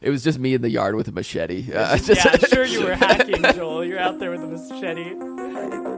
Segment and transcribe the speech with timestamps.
[0.00, 1.72] It was just me in the yard with a machete.
[1.72, 3.84] Uh, yeah, I'm sure you were hacking, Joel.
[3.84, 5.95] You're out there with a machete.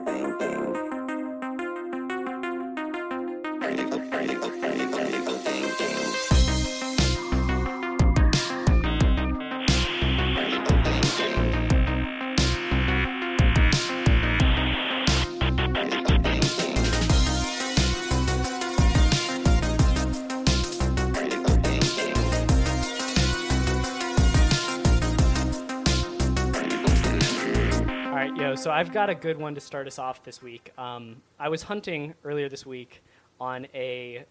[28.68, 30.72] So I've got a good one to start us off this week.
[30.76, 33.02] Um, I was hunting earlier this week
[33.40, 34.26] on a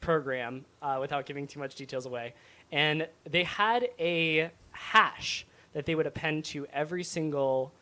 [0.00, 2.34] program uh, without giving too much details away,
[2.72, 7.72] and they had a hash that they would append to every single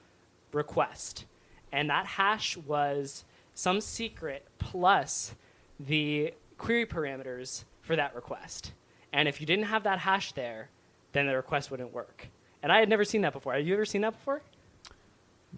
[0.52, 1.24] request,
[1.73, 5.34] and that hash was some secret plus
[5.80, 8.75] the query parameters for that request.
[9.14, 10.69] And if you didn't have that hash there,
[11.12, 12.28] then the request wouldn't work.
[12.62, 13.55] And I had never seen that before.
[13.55, 14.42] Have you ever seen that before?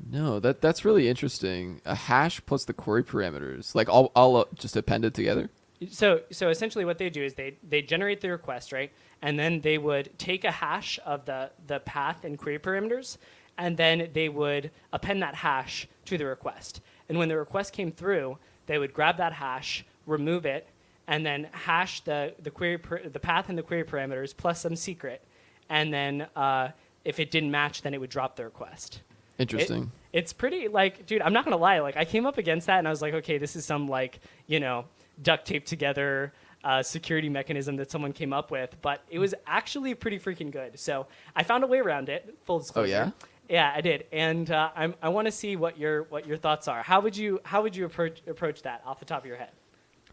[0.08, 1.80] No, that that's really interesting.
[1.84, 5.50] A hash plus the query parameters, like all all uh, just appended together.
[5.88, 9.60] So, so essentially, what they do is they they generate the request, right, and then
[9.60, 13.18] they would take a hash of the the path and query parameters,
[13.56, 16.80] and then they would append that hash to the request.
[17.08, 20.68] And when the request came through, they would grab that hash, remove it,
[21.06, 24.76] and then hash the the query per, the path and the query parameters plus some
[24.76, 25.24] secret,
[25.68, 26.68] and then uh,
[27.04, 29.00] if it didn't match, then it would drop the request.
[29.40, 29.90] It- Interesting.
[30.12, 31.78] it's pretty like, dude, I'm not gonna lie.
[31.80, 34.20] Like, I came up against that and I was like, okay, this is some like,
[34.46, 34.84] you know,
[35.22, 36.32] duct tape together
[36.62, 40.78] uh, security mechanism that someone came up with, but it was actually pretty freaking good.
[40.78, 42.36] So I found a way around it.
[42.44, 42.86] Full disclosure.
[42.86, 43.10] Oh yeah?
[43.48, 46.68] Yeah, I did, and uh, I'm, I want to see what your what your thoughts
[46.68, 46.82] are.
[46.82, 49.50] How would you how would you approach approach that off the top of your head?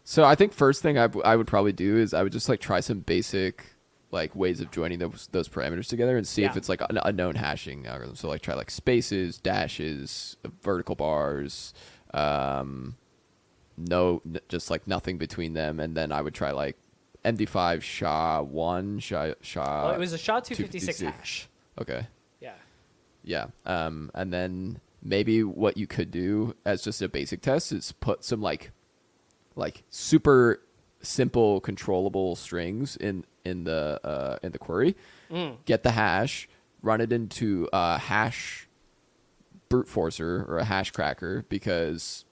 [0.04, 2.48] So I think first thing I, w- I would probably do is I would just
[2.48, 3.64] like try some basic
[4.10, 7.34] like ways of joining those those parameters together and see if it's like an unknown
[7.34, 8.16] hashing algorithm.
[8.16, 11.74] So like try like spaces, dashes, vertical bars,
[12.14, 12.96] um,
[13.76, 16.76] no, n- just like nothing between them, and then I would try like
[17.24, 19.84] MD5 SHA one SHA SHA.
[19.86, 21.00] well, it was a SHA 256 256.
[21.18, 21.48] hash.
[21.80, 22.06] okay.
[22.40, 22.54] Yeah.
[23.24, 23.46] Yeah.
[23.66, 28.24] Um, and then maybe what you could do as just a basic test is put
[28.24, 28.70] some like
[29.54, 30.62] like super
[31.02, 34.96] simple controllable strings in in the uh, in the query.
[35.64, 36.48] Get the hash,
[36.82, 38.68] run it into a hash
[39.68, 42.24] brute forcer or a hash cracker because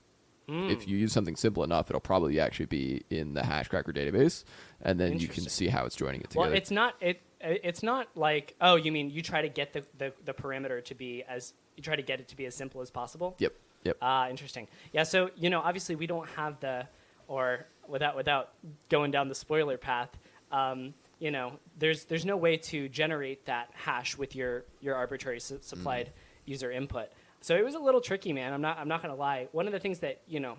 [0.49, 4.45] if you use something simple enough, it'll probably actually be in the hash cracker database,
[4.81, 6.51] and then you can see how it's joining it together.
[6.51, 7.21] Well, it's not it.
[7.41, 10.95] It's not like oh, you mean you try to get the, the, the parameter to
[10.95, 13.35] be as you try to get it to be as simple as possible.
[13.39, 13.53] yep.
[13.85, 13.99] Yep.
[14.03, 14.67] Ah, interesting.
[14.93, 16.87] Yeah, so you know, obviously we don't have the,
[17.29, 18.51] or without without
[18.89, 20.11] going down the spoiler path,
[20.51, 25.41] um, you know, there's there's no way to generate that hash with your your arbitrary
[25.41, 26.13] su- supplied
[26.45, 27.09] user input.
[27.41, 28.53] So it was a little tricky, man.
[28.53, 29.49] I'm not I'm not gonna lie.
[29.53, 30.57] One of the things that you know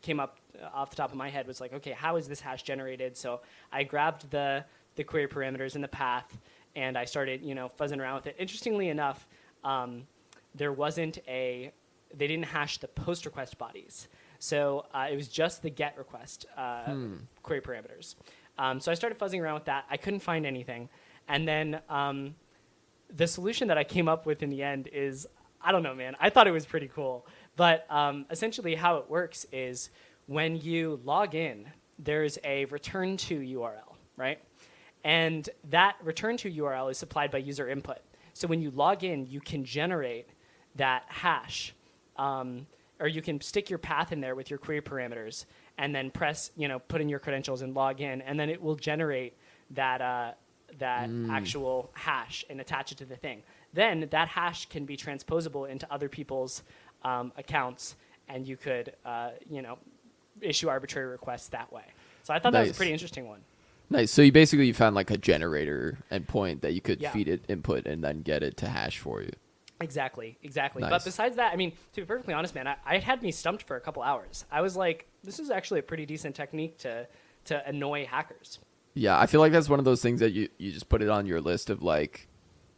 [0.00, 2.40] came up uh, off the top of my head was like, okay, how is this
[2.40, 3.16] hash generated?
[3.16, 3.40] So
[3.70, 4.64] I grabbed the
[4.96, 6.38] the query parameters and the path,
[6.74, 8.36] and I started you know fuzzing around with it.
[8.38, 9.26] Interestingly enough.
[9.64, 10.06] Um,
[10.54, 11.72] there wasn't a
[12.14, 14.08] they didn't hash the post request bodies
[14.38, 16.92] so uh, it was just the get request uh,
[17.42, 18.16] query parameters
[18.58, 19.84] um, so i started fuzzing around with that.
[19.90, 20.88] I couldn't find anything.
[21.28, 22.34] And then um,
[23.14, 25.26] the solution that i came up with in the end is
[25.60, 26.16] i don't know man.
[26.20, 27.26] I thought it was pretty cool.
[27.56, 29.90] But um, essentially how it works is
[30.26, 31.66] when you log in
[31.98, 34.38] there's a return to url right?
[35.04, 37.98] And that return to URL is supplied by user input.
[38.34, 40.28] So when you log in, you can generate
[40.76, 41.74] that hash,
[42.16, 42.66] um,
[43.00, 45.44] or you can stick your path in there with your query parameters,
[45.78, 48.60] and then press, you know, put in your credentials and log in, and then it
[48.60, 49.34] will generate
[49.70, 50.32] that uh,
[50.78, 53.42] that actual hash and attach it to the thing.
[53.74, 56.62] Then that hash can be transposable into other people's
[57.02, 57.96] um, accounts,
[58.28, 59.78] and you could, uh, you know,
[60.40, 61.84] issue arbitrary requests that way.
[62.22, 63.40] So I thought that was a pretty interesting one.
[63.90, 64.10] Nice.
[64.10, 67.10] So you basically you found like a generator endpoint that you could Yeah.
[67.10, 69.32] feed it input and then get it to hash for you.
[69.80, 70.80] Exactly, exactly.
[70.80, 70.90] Nice.
[70.90, 73.64] But besides that, I mean, to be perfectly honest, man, I, I had me stumped
[73.64, 74.46] for a couple hours.
[74.50, 77.06] I was like, this is actually a pretty decent technique to
[77.46, 78.58] to annoy hackers.
[78.94, 81.08] Yeah, I feel like that's one of those things that you you just put it
[81.08, 82.28] on your list of like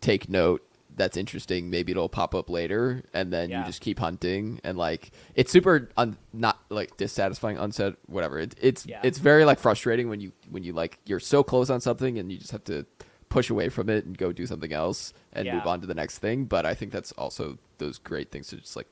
[0.00, 0.62] take note
[0.96, 1.70] that's interesting.
[1.70, 3.60] Maybe it'll pop up later, and then Yeah.
[3.60, 4.60] you just keep hunting.
[4.62, 8.38] And like it's super un- not like dissatisfying, unsaid, whatever.
[8.38, 9.00] It, it's Yeah.
[9.02, 12.30] it's very like frustrating when you when you like you're so close on something and
[12.30, 12.86] you just have to
[13.28, 15.56] push away from it and go do something else and Yeah.
[15.56, 16.44] move on to the next thing.
[16.44, 18.86] But I think that's also those great things to just like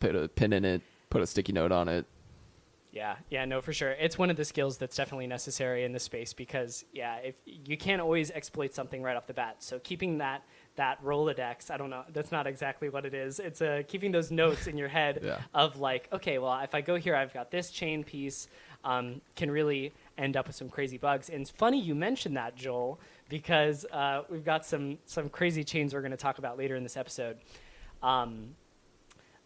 [0.00, 0.80] put a pin in it,
[1.10, 2.06] put a sticky note on it.
[2.94, 3.90] Yeah, yeah, no, for sure.
[3.90, 7.76] It's one of the skills that's definitely necessary in this space because, yeah, if you
[7.76, 9.56] can't always exploit something right off the bat.
[9.58, 10.44] So keeping that
[10.76, 13.40] that Rolodex, I don't know, that's not exactly what it is.
[13.40, 15.38] It's uh, keeping those notes in your head Yeah.
[15.54, 18.48] of like, okay, well, if I go here, I've got this chain piece,
[18.84, 21.30] um, can really end up with some crazy bugs.
[21.30, 25.94] And it's funny you mentioned that, Joel, because uh, we've got some some crazy chains
[25.94, 27.38] we're going to talk about later in this episode.
[28.02, 28.54] Um,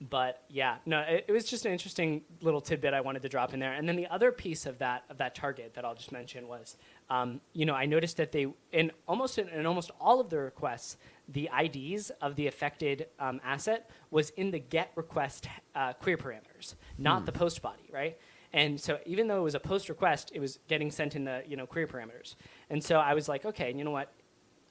[0.00, 3.52] but yeah, no, it, it was just an interesting little tidbit I wanted to drop
[3.52, 3.72] in there.
[3.72, 6.76] And then the other piece of that of that target that I'll just mention was,
[7.10, 10.38] um, you know, I noticed that they in almost in, in almost all of the
[10.38, 10.98] requests,
[11.28, 16.74] the IDs of the affected um, asset was in the get request uh, query parameters,
[16.96, 18.16] not the post body, right?
[18.52, 21.42] And so even though it was a post request, it was getting sent in the
[21.46, 22.36] you know query parameters.
[22.70, 24.12] And so I was like, okay, you know what?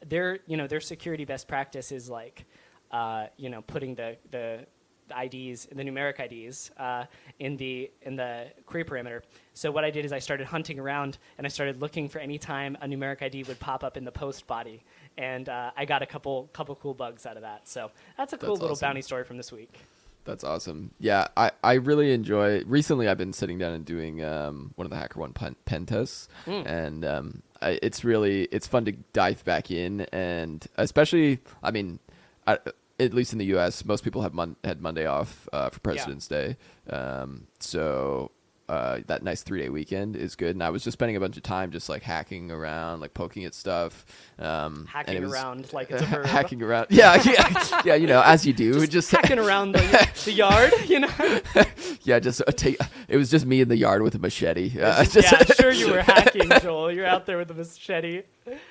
[0.06, 2.46] Their you know their security best practice is like,
[2.92, 4.66] uh, you know, putting the the
[5.07, 7.06] the IDs, the numeric IDs, uh,
[7.39, 9.21] in the in the query parameter.
[9.54, 12.38] So what I did is I started hunting around and I started looking for any
[12.38, 14.83] time a numeric ID would pop up in the post body,
[15.18, 17.68] and uh, I got a couple couple cool bugs out of that.
[17.68, 18.88] So that's a cool That's little awesome.
[18.89, 19.80] bounty story from this week.
[20.25, 20.92] That's awesome.
[21.00, 22.62] Yeah, I, I really enjoy.
[22.65, 26.27] Recently, I've been sitting down and doing um, one of the HackerOne pen, pen tests,
[26.45, 32.00] and um, I, it's really it's fun to dive back in, and especially, I mean,
[32.45, 32.59] I,
[33.00, 36.28] at least in the U.S., most people have mon- had Monday off uh, for President's
[36.28, 36.58] Day,
[36.90, 38.32] um, so
[38.70, 40.56] uh, that nice three day weekend is good.
[40.56, 43.46] And I was just spending a bunch of time just like hacking around, like poking
[43.46, 44.06] at stuff,
[44.40, 46.26] um, Hacking was- around like it's a verb.
[46.26, 46.88] hacking around.
[46.90, 47.96] Yeah, yeah, yeah.
[47.96, 51.40] You know, as you do, just, hacking around the, the yard, you know.
[52.04, 52.78] yeah, just uh, take.
[53.08, 54.82] It was just me in the yard with a machete.
[54.82, 56.92] Uh, just, yeah, sure you were hacking, Joel.
[56.92, 58.24] You're out there with a machete.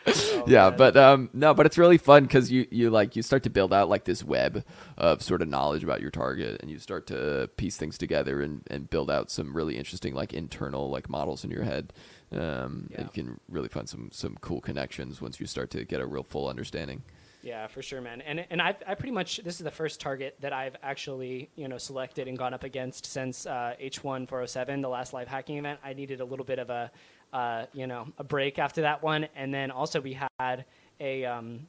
[0.06, 0.78] Oh, yeah, man.
[0.78, 3.72] but um, no, but it's really fun because you you like you start to build
[3.72, 4.64] out like this web
[4.96, 8.62] of sort of knowledge about your target, and you start to piece things together and
[8.70, 11.92] and build out some really interesting like internal like models in your head.
[12.32, 12.98] Um, Yeah.
[12.98, 16.06] and you can really find some some cool connections once you start to get a
[16.06, 17.02] real full understanding.
[17.42, 18.20] Yeah, for sure, man.
[18.22, 21.68] And and I I pretty much this is the first target that I've actually you
[21.68, 25.78] know selected and gone up against since uh, H1 407, the last live hacking event.
[25.84, 26.90] I needed a little bit of a
[27.38, 30.58] uh, you know a break after that one, and then also we had
[31.00, 31.66] a um,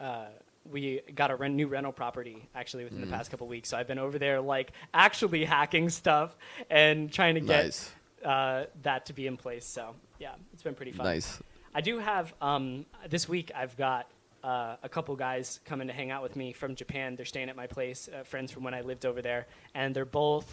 [0.00, 0.26] uh,
[0.72, 3.06] we got a rent, new rental property actually within Mm.
[3.10, 3.68] the past couple weeks.
[3.70, 6.36] So I've been over there like actually hacking stuff
[6.70, 7.90] and trying to get Nice.
[8.24, 9.64] uh, that to be in place.
[9.64, 11.06] So yeah, it's been pretty fun.
[11.06, 11.40] Nice.
[11.74, 13.50] I do have um, this week.
[13.54, 14.06] I've got
[14.42, 17.16] uh, a couple guys coming to hang out with me from Japan.
[17.16, 20.04] They're staying at my place, uh, friends from when I lived over there, and they're
[20.26, 20.48] both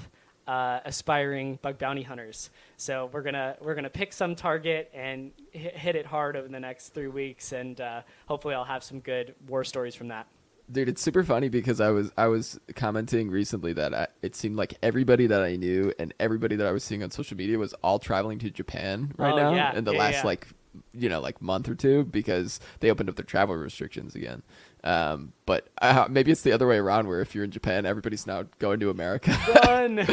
[0.47, 2.49] uh, aspiring bug bounty hunters.
[2.77, 6.59] So we're gonna we're gonna pick some target and hit, hit it hard over the
[6.59, 10.27] next three weeks, and uh, hopefully I'll have some good war stories from that.
[10.71, 14.55] Dude, it's super funny because I was I was commenting recently that I, it seemed
[14.55, 17.73] like everybody that I knew and everybody that I was seeing on social media was
[17.83, 19.75] all traveling to Japan right Oh, now yeah.
[19.77, 20.23] in the Yeah, last yeah.
[20.25, 20.47] like
[20.93, 24.43] you know like month or two because they opened up their travel restrictions again.
[24.83, 28.27] Um, but uh, maybe it's the other way around where if you're in Japan, everybody's
[28.27, 29.33] now going to America.
[29.33, 29.97] Fun.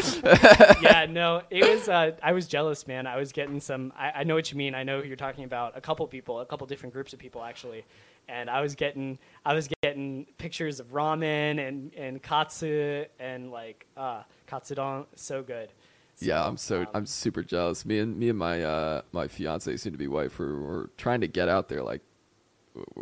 [0.82, 1.88] yeah, no, it was.
[1.88, 3.06] Uh, I was jealous, man.
[3.06, 3.92] I was getting some.
[3.96, 4.74] I, I know what you mean.
[4.74, 5.76] I know who you're talking about.
[5.76, 7.84] A couple people, a couple different groups of people actually,
[8.28, 9.18] and I was getting.
[9.44, 15.06] I was getting pictures of ramen and and katsu and like uh, katsudon.
[15.16, 15.70] So good.
[16.20, 17.84] Yeah, I'm so I'm super jealous.
[17.84, 21.20] Me and me and my uh my fiance soon to be wife we're, we're trying
[21.22, 22.02] to get out there like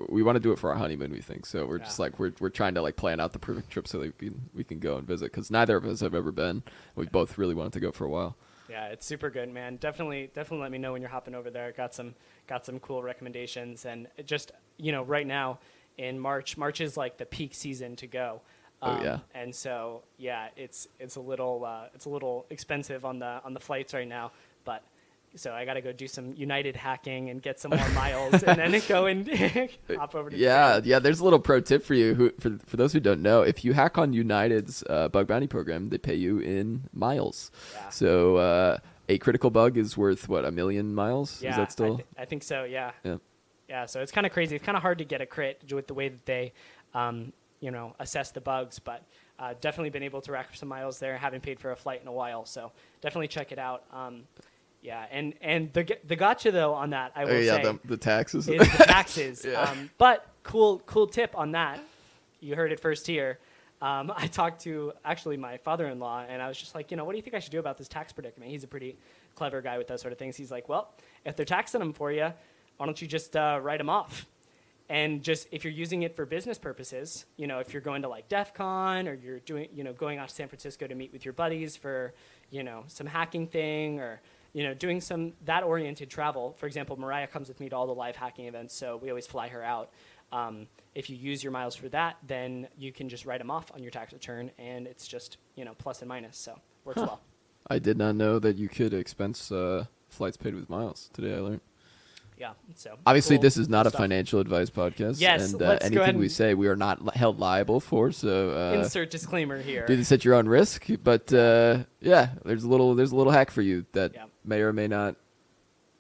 [0.09, 2.33] we want to do it for our honeymoon we think so we're just like we're
[2.41, 4.79] we're trying to like plan out the perfect trip so that we can we can
[4.79, 6.63] go and visit because neither of us have ever been
[6.97, 8.35] we both really wanted to go for a while
[8.69, 9.77] Yeah, it's super good, man.
[9.77, 11.73] Definitely, definitely let me know when you're hopping over there.
[11.73, 12.15] Got some,
[12.47, 15.59] got some cool recommendations, and just you know, right now
[15.97, 18.43] in March, March is like the peak season to go.
[18.81, 19.19] Um, Oh, yeah.
[19.35, 23.53] And so yeah, it's it's a little uh, it's a little expensive on the on
[23.55, 24.31] the flights right now,
[24.65, 24.83] but
[25.35, 28.59] so I got to go do some United hacking and get some more miles, and
[28.59, 29.29] then go and
[29.97, 30.83] hop over to yeah Japan.
[30.91, 33.43] yeah there's a little pro tip for you who for, for those who don't know
[33.43, 37.89] if you hack on united's uh, bug bounty program they pay you in miles Yeah.
[37.91, 41.73] so uh, a critical bug is worth what a million miles Yeah, is that I,
[41.73, 42.65] still I think so.
[42.65, 42.93] Yeah.
[43.05, 43.17] yeah
[43.69, 44.57] Yeah, so it's kind of crazy.
[44.57, 46.53] It's kind of hard to get a crit with the way that they,
[46.95, 48.79] um, you know, assess the bugs.
[48.79, 49.03] But
[49.39, 51.17] uh, definitely been able to rack up some miles there.
[51.17, 53.85] Haven't paid for a flight in a while, so definitely check it out.
[53.93, 54.25] Um,
[54.83, 57.79] yeah, and and the the gotcha though on that I will oh, yeah say the,
[57.85, 59.45] the taxes the taxes.
[59.49, 59.63] Yeah.
[59.63, 61.81] um, but cool cool tip on that.
[62.41, 63.39] You heard it first here.
[63.81, 67.13] Um, I talked to actually my father-in-law, and I was just like, you know, what
[67.13, 68.51] do you think I should do about this tax predicament?
[68.51, 68.97] He's a pretty
[69.35, 70.37] clever guy with those sort of things.
[70.37, 72.33] He's like, well, if they're taxing them for you,
[72.77, 74.27] why don't you just uh, write them off?
[74.89, 78.09] And just if you're using it for business purposes, you know, if you're going to
[78.09, 81.13] like DEF CON or you're doing, you know, going out to San Francisco to meet
[81.13, 82.15] with your buddies for,
[82.51, 84.21] you know, some hacking thing or,
[84.55, 86.55] you know, doing some that oriented travel.
[86.59, 89.27] For example, Mariah comes with me to all the live hacking events, so we always
[89.27, 89.91] fly her out.
[90.33, 93.71] Um, if you use your miles for that, then you can just write them off
[93.75, 97.21] on your tax return, and it's just you know plus and minus, so works well.
[97.71, 101.11] I did not know that you could expense uh, flights paid with miles.
[101.13, 101.61] Today I learned.
[102.39, 102.53] Yeah.
[102.77, 105.21] So Obviously, cool- this is not cool a financial advice podcast.
[105.21, 108.13] Yes, and uh, anything we say, we are not li- held liable for.
[108.13, 109.87] So uh, Insert disclaimer here.
[109.87, 110.87] do this at your own risk.
[111.03, 114.25] But uh, yeah, there's a little there's a little hack for you that Yeah.
[114.45, 115.17] may or may not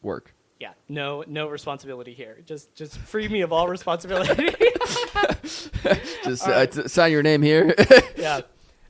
[0.02, 0.32] work.
[0.60, 2.38] Yeah, no, no responsibility here.
[2.44, 4.48] Just, just free me of all responsibility.
[6.24, 7.74] Just All uh, t- sign your name here.
[8.16, 8.40] yeah.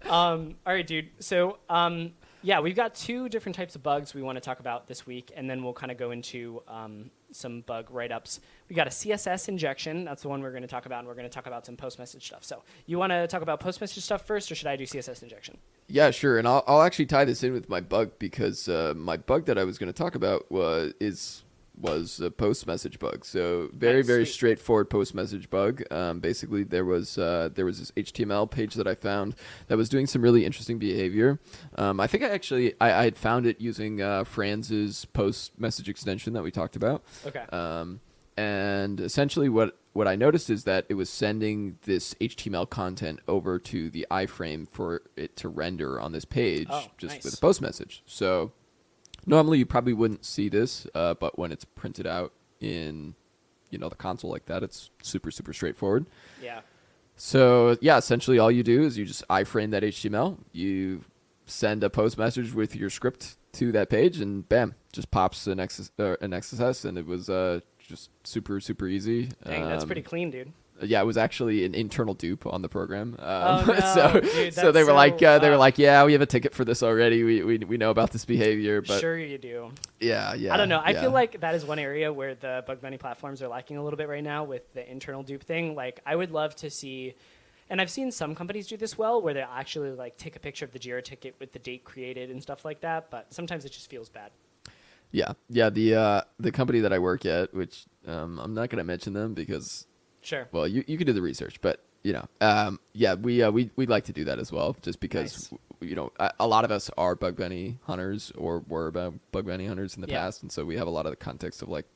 [0.09, 1.09] Um, all right, dude.
[1.21, 2.13] So, um,
[2.43, 5.31] yeah, we've got two different types of bugs we want to talk about this week,
[5.37, 8.41] and then we'll kind of go into um, some bug write ups.
[8.69, 10.05] We got a CSS injection.
[10.05, 11.77] That's the one we're going to talk about, and we're going to talk about some
[11.77, 12.45] post message stuff.
[12.45, 15.23] So, you want to talk about post message stuff first, or should I do CSS
[15.23, 15.59] injection?
[15.89, 16.39] Yeah, sure.
[16.39, 19.59] And I'll, I'll actually tie this in with my bug because uh, my bug that
[19.59, 21.45] I was going to talk about was is
[21.81, 23.25] was a post message bug.
[23.25, 24.33] So very very sweet.
[24.35, 25.83] straightforward post message bug.
[25.91, 29.35] Um, basically, there was uh, there was this HTML page that I found
[29.69, 31.39] that was doing some really interesting behavior.
[31.77, 35.89] Um, I think I actually I, I had found it using uh, Frans's post message
[35.89, 37.03] extension that we talked about.
[37.27, 37.45] Okay.
[37.53, 38.01] Um,
[38.37, 43.59] and essentially, what what I noticed is that it was sending this HTML content over
[43.59, 47.25] to the iframe for it to render on this page, Oh, just nice.
[47.25, 48.03] with a post message.
[48.07, 48.53] So
[49.27, 53.15] normally you probably wouldn't see this, uh, but when it's printed out in
[53.71, 56.07] you know the console like that, it's super super straightforward.
[56.43, 56.61] yeah.
[57.17, 61.05] So yeah, essentially all you do is you just iframe that HTML, you
[61.47, 65.59] send a post message with your script to that page, and bam, just pops an
[65.59, 69.31] XS, uh, an XSS, and it was uh, just super super easy.
[69.45, 70.53] Dang, that's Um, pretty clean, dude.
[70.83, 73.17] Yeah, it was actually an internal dupe on the program.
[73.19, 76.13] Um, Oh, no, so dude, so they were like uh, they were like, yeah, we
[76.13, 77.23] have a ticket for this already.
[77.25, 79.71] We we, we know about this behavior, but sure, you do.
[80.01, 80.55] yeah, yeah.
[80.55, 80.79] I don't know.
[80.79, 81.01] I yeah.
[81.03, 83.97] feel like that is one area where the bug bounty platforms are lacking a little
[83.97, 85.75] bit right now with the internal dupe thing.
[85.75, 87.15] Like, I would love to see,
[87.71, 90.65] and I've seen some companies do this well, where they actually like take a picture
[90.65, 93.11] of the Jira ticket with the date created and stuff like that.
[93.11, 94.31] But sometimes it just feels bad.
[95.11, 95.71] Yeah, yeah.
[95.71, 99.15] The uh, the company that I work at, which um, I'm not going to mention
[99.15, 99.87] them because
[100.29, 100.49] Sure.
[100.53, 103.71] well, you, you can do the research, but you know, um, yeah, we uh, we
[103.77, 105.61] we like to do that as well, just because Nice.
[105.81, 109.67] you know a, a lot of us are bug bounty hunters or were bug bounty
[109.67, 110.21] hunters in the Yeah.
[110.21, 111.87] past, and so we have a lot of the context of like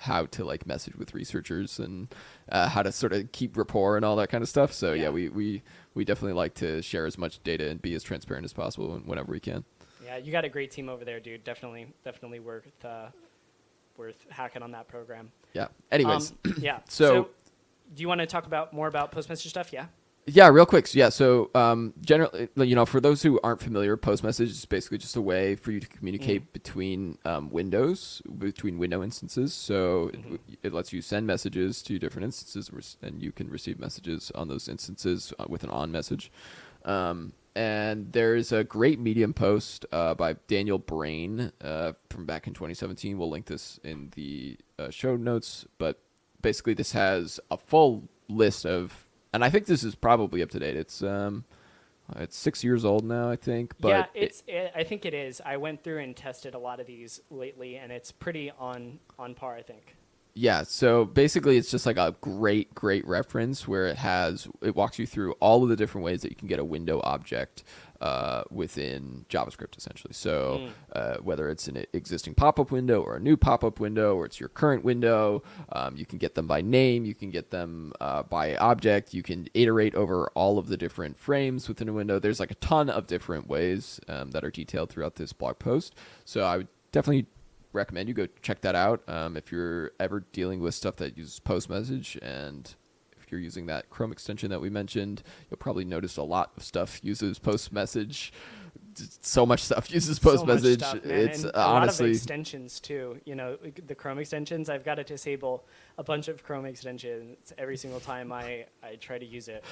[0.00, 2.14] how to like message with researchers and
[2.52, 4.72] uh, how to sort of keep rapport and all that kind of stuff.
[4.72, 5.08] So yeah, Yeah.
[5.10, 5.62] we, we
[5.94, 9.32] we definitely like to share as much data and be as transparent as possible whenever
[9.32, 9.64] we can.
[10.04, 11.42] Yeah, you got a great team over there, dude.
[11.42, 13.08] Definitely, definitely worth uh,
[13.96, 15.32] worth hacking on that program.
[15.52, 15.66] Yeah.
[15.90, 16.78] Anyways, Um, yeah.
[16.88, 17.30] So-
[17.94, 19.72] do you want to talk about more about post message stuff?
[19.72, 19.86] Yeah.
[20.30, 20.86] Yeah, real quick.
[20.86, 24.66] So, yeah, so um, generally, you know, for those who aren't familiar, post message is
[24.66, 29.54] basically just a way for you to communicate between um, windows, between window instances.
[29.54, 34.30] So it, it lets you send messages to different instances, and you can receive messages
[34.34, 36.30] on those instances uh, with an on message.
[36.84, 42.52] Um, and there's a great Medium post uh, by Daniel Brain uh, from back in
[42.52, 43.16] 2017.
[43.16, 46.00] We'll link this in the uh, show notes, but
[46.42, 50.58] basically this has a full list of and I think this is probably up to
[50.58, 50.76] date.
[50.76, 51.44] It's um,
[52.16, 53.74] it's six years old now, I think.
[53.78, 54.42] But yeah, it- it's.
[54.48, 55.42] It, I think it is.
[55.44, 59.34] I went through and tested a lot of these lately, and it's pretty on on
[59.34, 59.54] par.
[59.54, 59.94] I think.
[60.34, 60.62] yeah.
[60.62, 65.06] So basically, it's just like a great, great reference where it has it walks you
[65.06, 67.64] through all of the different ways that you can get a window object
[68.00, 70.12] uh, within JavaScript, essentially.
[70.14, 74.38] So uh, whether it's an existing pop-up window or a new pop-up window, or it's
[74.38, 78.22] your current window, um, you can get them by name, you can get them uh,
[78.22, 82.18] by object, you can iterate over all of the different frames within a window.
[82.18, 85.94] There's like a ton of different ways um, that are detailed throughout this blog post.
[86.24, 87.26] So I would definitely
[87.72, 91.38] recommend you go check that out um, if you're ever dealing with stuff that uses
[91.38, 92.74] post message and
[93.28, 96.64] if you're using that chrome extension that we mentioned you'll probably notice a lot of
[96.64, 98.32] stuff uses post message
[99.20, 102.10] so much stuff uses post so message stuff, it's and uh, a lot of honestly
[102.10, 103.20] extensions too.
[103.24, 104.68] You know, the Chrome extensions.
[104.68, 105.64] I've got to disable
[105.98, 109.64] a bunch of Chrome extensions every single time I I try to use it.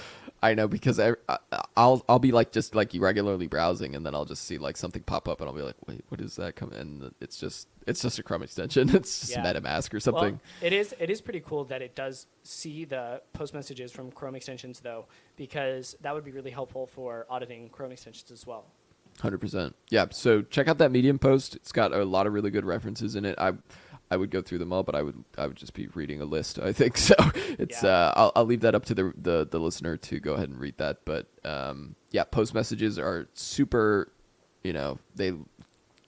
[0.43, 1.39] I know because I, I-
[1.77, 5.03] I'll I'll be like just like regularly browsing and then I'll just see like something
[5.03, 8.03] pop up and I'll be like wait what is that coming and it's just it's
[8.03, 9.45] just a Chrome extension it's just Yeah.
[9.45, 13.21] MetaMask or something Well, it is it is pretty cool that it does see the
[13.33, 15.07] post messages from Chrome extensions though,
[15.37, 18.67] because that would be really helpful for auditing Chrome extensions as well.
[19.21, 19.75] Hundred percent.
[19.91, 20.07] Yeah.
[20.11, 21.57] So check out that Medium post.
[21.57, 23.37] It's got a lot of really good references in it.
[23.39, 23.53] I
[24.11, 26.25] I would go through them all, but I would I would just be reading a
[26.25, 26.59] list.
[26.59, 27.15] I think so.
[27.59, 27.89] It's Yeah.
[27.89, 30.59] uh, I'll I'll leave that up to the the the listener to go ahead and
[30.61, 30.99] read that.
[31.05, 34.13] But um, yeah, post messages are super.
[34.63, 35.33] You know, they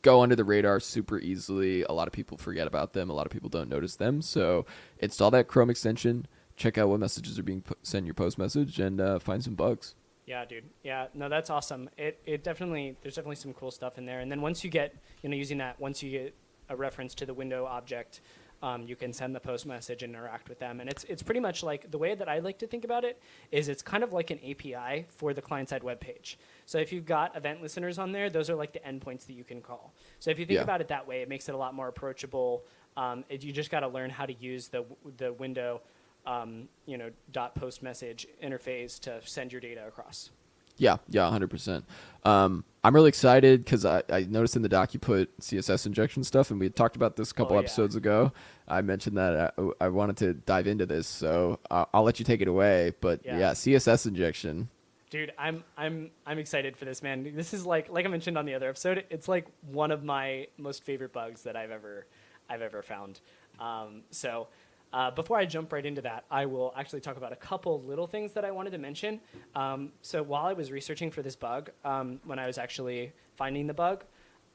[0.03, 1.83] go under the radar super easily.
[1.85, 3.09] A lot of people forget about them.
[3.11, 4.21] A lot of people don't notice them.
[4.23, 4.67] So
[4.99, 6.27] install that Chrome extension.
[6.57, 9.55] Check out what messages are being pu- sent your post message and uh, find some
[9.55, 9.95] bugs.
[10.29, 10.65] Yeah, dude.
[10.83, 11.89] Yeah, no, that's awesome.
[11.97, 14.21] It it definitely there's definitely some cool stuff in there.
[14.21, 16.35] And then once you get you know using that once you get
[16.69, 18.21] a reference to the window object,
[18.63, 20.81] um, you can send the post message and interact with them.
[20.81, 23.23] And it's it's pretty much like the way that I like to think about it
[23.51, 26.39] is it's kind of like an API for the client side web page.
[26.67, 29.45] So if you've got event listeners on there, those are like the endpoints that you
[29.45, 29.95] can call.
[30.19, 30.63] So if you think Yeah.
[30.65, 32.65] about it that way, it makes it a lot more approachable.
[32.99, 34.85] Um, it, you just got to learn how to use the
[35.17, 35.81] the window.
[36.29, 40.31] Um, you know, dot post message interface to send your data across.
[40.77, 41.85] Yeah, yeah, hundred percent.
[42.25, 46.23] Um, I'm really excited because I, I noticed in the doc you put CSS injection
[46.23, 47.65] stuff, and we had talked about this a couple Oh, yeah.
[47.65, 48.33] episodes ago.
[48.69, 52.25] I mentioned that I, I wanted to dive into this, so uh, I'll let you
[52.25, 52.93] take it away.
[53.01, 53.39] But Yeah.
[53.39, 54.69] yeah, CSS injection.
[55.11, 57.33] Dude, I'm I'm I'm excited for this, man.
[57.35, 59.05] This is like like I mentioned on the other episode.
[59.09, 62.07] It's like one of my most favorite bugs that I've ever
[62.51, 63.21] I've ever found.
[63.59, 64.49] Um, so
[64.93, 68.07] uh, before I jump right into that, I will actually talk about a couple little
[68.07, 69.21] things that I wanted to mention.
[69.55, 73.67] Um, so while I was researching for this bug, um, when I was actually finding
[73.67, 74.05] the bug,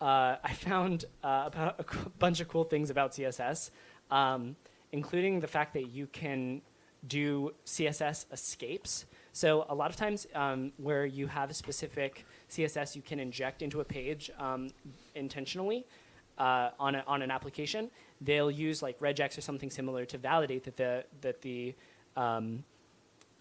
[0.01, 3.69] uh, I found uh, about a bunch of cool things about CSS,
[4.09, 4.55] um,
[4.91, 6.61] including the fact that you can
[7.07, 9.05] do CSS escapes.
[9.33, 13.61] So a lot of times um, where you have a specific CSS you can inject
[13.61, 14.69] into a page um,
[15.15, 15.85] intentionally
[16.37, 17.89] uh, on, a, on an application,
[18.23, 21.75] they'll use like regex or something similar to validate that the, that the
[22.15, 22.63] um,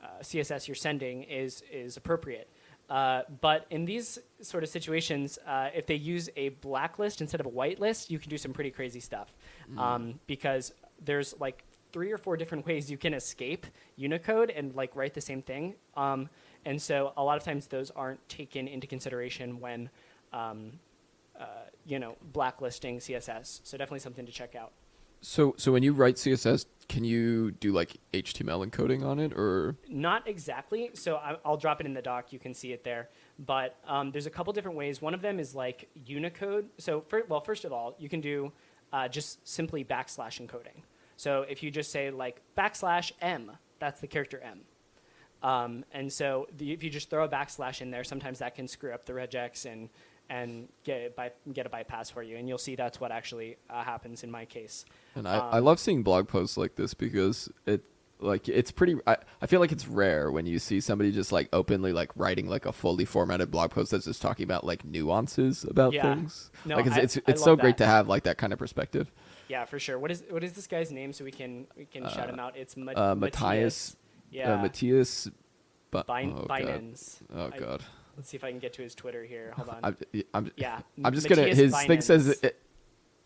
[0.02, 2.48] uh, CSS you're sending is, is appropriate.
[2.90, 7.46] Uh, but in these sort of situations, uh, if they use a blacklist instead of
[7.46, 9.32] a whitelist, you can do some pretty crazy stuff.
[9.78, 10.72] Um, because
[11.04, 15.20] there's like three or four different ways you can escape Unicode and like write the
[15.20, 15.74] same thing.
[15.96, 16.28] Um,
[16.64, 19.90] and so a lot of times those aren't taken into consideration when,
[20.32, 20.72] um,
[21.38, 21.46] uh,
[21.86, 23.60] you know, blacklisting CSS.
[23.64, 24.72] So definitely something to check out.
[25.20, 29.76] So so when you write CSS, can you do like HTML encoding on it, or
[29.88, 30.90] Not exactly.
[30.94, 32.32] So I, I'll drop it in the doc.
[32.32, 33.08] You can see it there.
[33.38, 35.00] But um, there's a couple different ways.
[35.00, 36.68] One of them is like Unicode.
[36.78, 38.52] So, for, well, first of all, you can do
[38.92, 40.82] uh, just simply backslash encoding.
[41.16, 44.60] So if you just say like backslash m, that's the character m.
[45.42, 48.68] Um, and so the, if you just throw a backslash in there, sometimes that can
[48.68, 49.88] screw up the regex and
[50.32, 52.36] and get by, get a bypass for you.
[52.38, 54.84] And you'll see that's what actually uh, happens in my case.
[55.14, 57.82] And I, I Um, love seeing blog posts like this because it
[58.18, 61.48] like it's pretty I, I feel like it's rare when you see somebody just like
[61.52, 65.64] openly like writing like a fully formatted blog post that's just talking about like nuances
[65.64, 66.14] about Yeah.
[66.14, 66.50] things.
[66.64, 68.58] No, like it's I- it's, I it's so great to have like that kind of
[68.58, 69.12] perspective.
[69.48, 69.98] Yeah, for sure.
[69.98, 72.56] What is what is this guy's name so we can we can shout him out?
[72.56, 73.20] It's Ma- Uh, Mathias.
[73.42, 73.96] Mathias
[74.30, 74.54] Yeah.
[74.54, 75.28] uh, Mathias
[75.90, 76.48] Bu- Bin- oh, God.
[76.48, 77.18] Bynens.
[77.34, 77.82] Oh I- god.
[78.16, 79.52] Let's see if I can get to his Twitter here.
[79.56, 79.78] Hold on.
[79.82, 79.96] I'm,
[80.34, 81.42] I'm, Yeah, I'm just gonna.
[81.48, 82.60] His thing says it,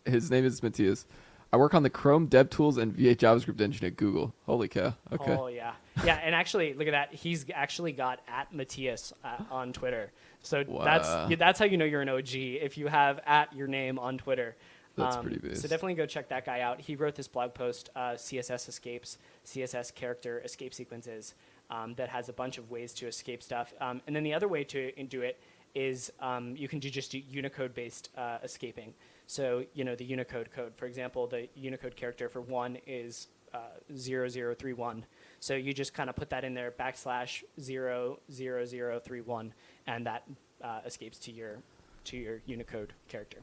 [0.05, 1.05] his name is Mathias.
[1.51, 4.33] I work on the Chrome DevTools and V8 JavaScript engine at Google.
[4.45, 4.93] Holy cow!
[5.13, 5.31] Okay.
[5.33, 5.73] Oh yeah,
[6.03, 6.19] yeah.
[6.23, 7.13] And actually, look at that.
[7.13, 10.11] He's actually got at Mathias uh, on Twitter.
[10.43, 10.83] So Wow.
[10.83, 14.17] that's that's how you know you're an OG if you have at your name on
[14.17, 14.55] Twitter.
[14.97, 15.61] Um, That's pretty based.
[15.61, 16.81] So definitely go check that guy out.
[16.81, 21.35] He wrote this blog post, uh, CSS escapes, CSS character escape sequences,
[21.69, 23.73] um, that has a bunch of ways to escape stuff.
[23.79, 25.39] Um, and then the other way to do it
[25.75, 28.93] is um, you can do just Unicode-based uh, escaping.
[29.27, 33.59] So you know the Unicode code, for example, the Unicode character for one is uh,
[33.95, 35.05] 0031.
[35.39, 39.53] So you just kind of put that in there backslash 00031,
[39.85, 40.23] and that
[40.63, 41.57] uh, escapes to your
[42.05, 43.39] to your Unicode character.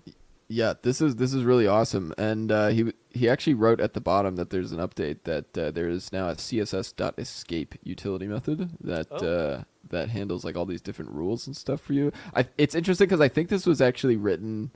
[0.54, 4.00] Yeah, this is this is really awesome, and uh, he he actually wrote at the
[4.00, 9.08] bottom that there's an update that uh, there is now a CSS.escape utility method that
[9.10, 9.16] Oh.
[9.26, 12.12] uh, that handles like all these different rules and stuff for you.
[12.34, 14.70] I, it's interesting because I think this was actually written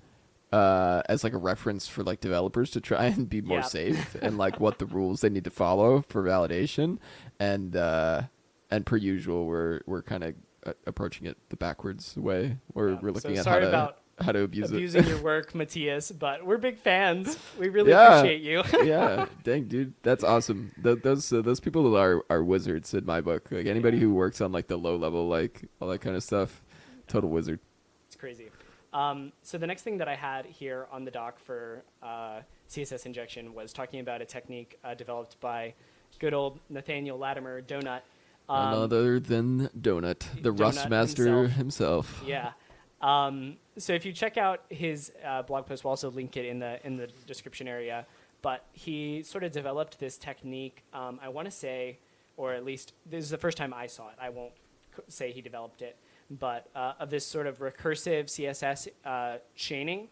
[0.52, 4.36] uh, as like a reference for like developers to try and be more safe and
[4.36, 6.98] like what the rules they need to follow for validation,
[7.38, 8.22] and uh,
[8.70, 10.34] and per usual we're we're kind of
[10.66, 12.56] uh, approaching it the backwards way.
[12.74, 12.98] We're Yeah.
[13.00, 14.74] we're looking So at sorry how to about how to abuse it.
[14.76, 17.38] Abusing your work, Mathias, but we're big fans.
[17.58, 18.18] We really Yeah.
[18.18, 18.62] appreciate you.
[18.84, 20.72] yeah, dang, dude, that's awesome.
[20.82, 23.48] Th- those uh, those people are are wizards in my book.
[23.50, 24.04] Like anybody Yeah.
[24.04, 26.62] who works on like the low level, like all that kind of stuff,
[27.06, 27.60] total wizard.
[28.06, 28.50] It's crazy.
[28.92, 33.04] Um, so the next thing that I had here on the doc for uh, CSS
[33.04, 35.74] injection was talking about a technique uh, developed by
[36.18, 38.00] good old Nathaniel Latimer, Donut.
[38.48, 42.22] Um, None other than Donut, the Donut Rust Master himself.
[42.26, 42.52] Yeah.
[43.00, 46.58] Um, so if you check out his uh, blog post, we'll also link it in
[46.58, 48.06] the in the description area.
[48.42, 50.82] but he sort of developed this technique.
[50.92, 51.98] Um, I want to say,
[52.36, 54.14] or at least this is the first time I saw it.
[54.20, 54.52] I won't
[54.96, 55.96] c- say he developed it,
[56.30, 60.08] but uh, of this sort of recursive CSS uh, chaining.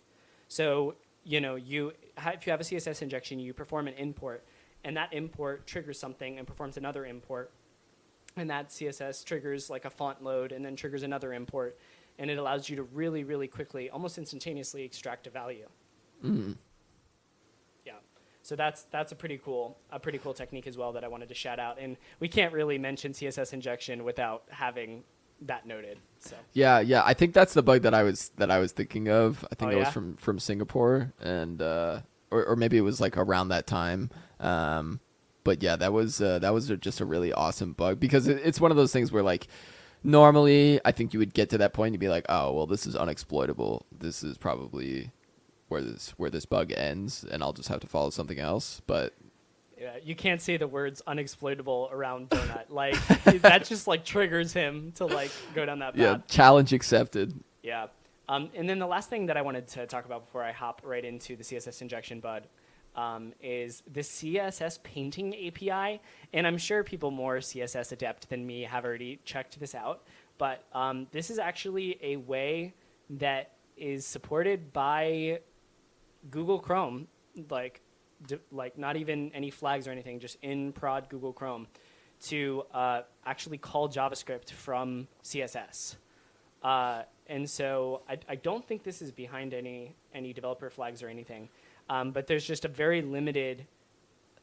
[0.49, 0.95] So
[1.25, 4.45] you know, you ha- if you have a CSS injection, you perform an import,
[4.85, 7.51] and that import triggers something and performs another import,
[8.37, 11.79] and that CSS triggers like a font load and then triggers another import,
[12.19, 15.69] and it allows you to really, really quickly, almost instantaneously extract a value.
[17.85, 17.93] Yeah.
[18.43, 21.29] So that's that's a pretty cool a pretty cool technique as well that I wanted
[21.29, 21.79] to shout out.
[21.79, 25.05] And we can't really mention CSS injection without having
[25.43, 25.99] that noted.
[26.19, 27.03] So Yeah, yeah.
[27.05, 29.45] I think that's the bug that I was that I was thinking of.
[29.51, 32.01] I think Oh, it was from from Singapore, and uh,
[32.31, 34.11] or or maybe it was like around that time.
[34.41, 35.01] Um,
[35.45, 38.61] but yeah, that was uh, that was just a really awesome bug because it, it's
[38.61, 39.47] one of those things where like
[40.07, 42.87] normally I think you would get to that point and be like, oh well, this
[42.87, 43.83] is unexploitable.
[43.97, 45.11] This is probably
[45.69, 48.81] where this where this bug ends, and I'll just have to follow something else.
[48.87, 49.15] But
[49.79, 52.71] yeah, you can't say the words unexploitable around Donut.
[52.71, 52.95] like
[53.43, 56.01] that just like triggers him to like go down that path.
[56.01, 57.39] yeah, challenge accepted.
[57.63, 57.89] Yeah.
[58.29, 60.83] Um, and then the last thing that I wanted to talk about before I hop
[60.85, 62.49] right into the CSS injection bud
[62.97, 66.01] um, is the CSS painting API.
[66.33, 70.03] And I'm sure people more CSS adept than me have already checked this out.
[70.39, 72.75] But um, this is actually a way
[73.11, 75.41] that is supported by
[76.31, 77.07] Google Chrome,
[77.51, 77.81] like,
[78.27, 81.67] d- like not even any flags or anything, just in prod Google Chrome,
[82.25, 85.97] to uh, actually call JavaScript from CSS.
[86.63, 91.09] Uh, and so I, I don't think this is behind any any developer flags or
[91.09, 91.49] anything,
[91.89, 93.67] um, but there's just a very limited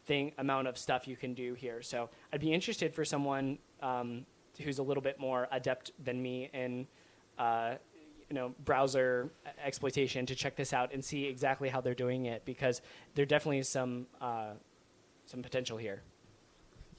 [0.05, 1.81] thing amount of stuff you can do here.
[1.81, 4.25] So I'd be interested for someone um,
[4.61, 6.87] who's a little bit more adept than me in
[7.37, 7.75] uh,
[8.29, 9.29] you know browser
[9.63, 12.81] exploitation to check this out and see exactly how they're doing it because
[13.15, 14.51] there definitely is some uh,
[15.25, 16.01] some potential here.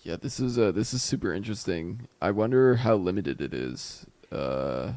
[0.02, 2.08] Yeah, this is uh this is super interesting.
[2.20, 4.92] I wonder how limited it is uh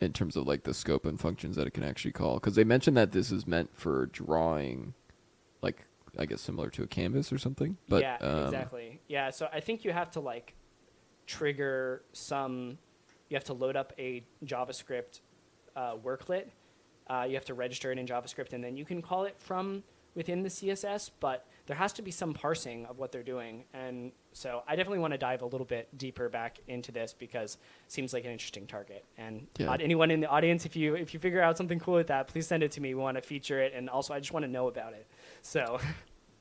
[0.00, 2.64] in terms of like the scope and functions that it can actually call cuz they
[2.64, 4.94] mentioned that this is meant for drawing
[5.62, 5.86] like
[6.18, 7.76] I guess similar to a canvas or something.
[7.88, 9.00] But yeah, um, exactly.
[9.08, 10.54] Yeah, so I think you have to like
[11.26, 12.78] trigger some.
[13.28, 15.20] You have to load up a JavaScript
[15.74, 16.46] uh, worklet.
[17.08, 19.82] Uh, you have to register it in JavaScript, and then you can call it from
[20.14, 21.10] within the CSS.
[21.20, 25.00] But there has to be some parsing of what they're doing, and so I definitely
[25.00, 27.54] want to dive a little bit deeper back into this because
[27.86, 29.04] it seems like an interesting target.
[29.18, 29.70] And Yeah.
[29.70, 32.28] uh, anyone in the audience, if you if you figure out something cool with that,
[32.28, 32.94] please send it to me.
[32.94, 35.06] We want to feature it, and also I just want to know about it.
[35.42, 35.78] So.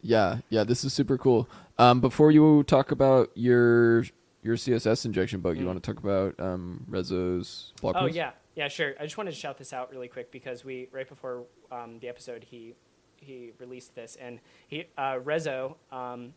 [0.07, 1.49] Yeah, yeah, this is super cool.
[1.79, 4.03] Um before you talk about your
[4.43, 5.67] your CSS injection bug, you Mm.
[5.67, 8.15] want to talk about um Rez0's blog Oh post?
[8.15, 8.93] yeah, yeah, sure.
[8.99, 12.07] I just wanted to shout this out really quick because we right before um, the
[12.07, 12.75] episode he
[13.17, 15.75] he released this and he uh, Rez0.
[15.91, 16.33] Um,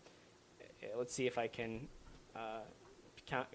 [0.96, 1.88] let's see if I can
[2.34, 2.60] uh,
[3.26, 3.48] count,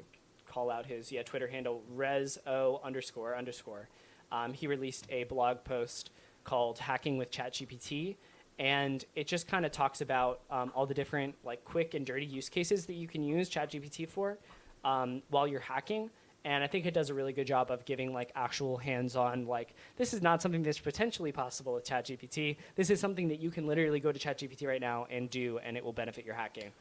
[0.47, 3.89] call out his yeah Twitter handle Rez0 underscore underscore.
[4.31, 6.11] Um, he released a blog post
[6.43, 8.15] called "Hacking with ChatGPT."
[8.59, 12.25] And it just kind of talks about um, all the different like quick and dirty
[12.25, 14.37] use cases that you can use ChatGPT for
[14.83, 16.11] um, while you're hacking
[16.45, 19.73] and I think it does a really good job of giving like actual hands-on like
[19.97, 22.57] this is not something that's potentially possible with ChatGPT.
[22.75, 25.77] This is something that you can literally go to ChatGPT right now and do, and
[25.77, 26.71] it will benefit your hacking.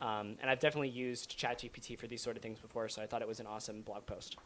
[0.00, 3.22] Um, and I've definitely used ChatGPT for these sort of things before, so I thought
[3.22, 4.36] it was an awesome blog post.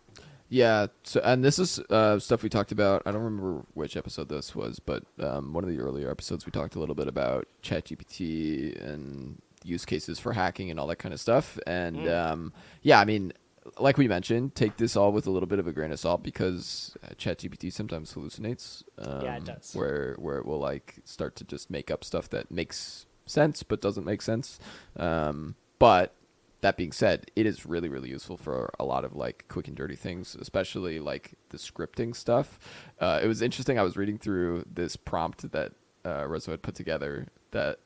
[0.50, 0.88] Yeah.
[1.02, 3.00] So, and this is uh, stuff we talked about.
[3.06, 6.52] I don't remember which episode this was, but um, one of the earlier episodes we
[6.52, 11.14] talked a little bit about ChatGPT and use cases for hacking and all that kind
[11.14, 11.58] of stuff.
[11.66, 12.14] And Mm.
[12.32, 13.32] um, yeah, I mean,
[13.78, 16.22] like we mentioned, take this all with a little bit of a grain of salt
[16.22, 18.82] because uh, ChatGPT sometimes hallucinates.
[18.98, 19.72] Um, Yeah, it does.
[19.74, 23.80] Where where it will like start to just make up stuff that makes sense but
[23.80, 24.58] doesn't make sense.
[24.96, 26.14] Um, but
[26.60, 29.76] that being said, it is really really useful for a lot of like quick and
[29.76, 32.58] dirty things, especially like the scripting stuff.
[33.00, 33.78] Uh, it was interesting.
[33.78, 35.72] I was reading through this prompt that
[36.04, 37.80] uh, Rez0 had put together that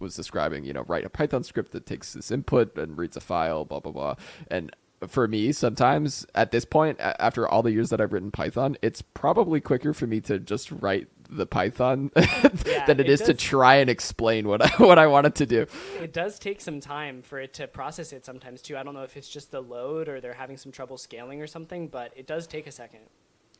[0.00, 3.20] was describing, you know, write a Python script that takes this input and reads a
[3.20, 4.14] file, blah blah blah.
[4.50, 4.74] And
[5.08, 9.02] for me, sometimes at this point, after all the years that I've written Python, it's
[9.02, 13.76] probably quicker for me to just write the Python than it it is to try
[13.76, 15.66] and explain what I what I wanted to do.
[16.02, 18.76] It does take some time for it to process it sometimes too.
[18.76, 21.46] I don't know if it's just the load or they're having some trouble scaling or
[21.46, 23.00] something, but it does take a second.